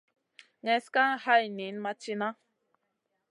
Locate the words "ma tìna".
1.83-2.29